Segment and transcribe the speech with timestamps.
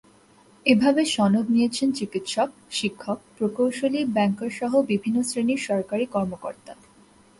[0.65, 6.73] এভাবে সনদ নিয়েছেন চিকিৎসক, শিক্ষক, প্রকৌশলী, ব্যাংকারসহ বিভিন্ন শ্রেণীর সরকারি কর্মকর্তা।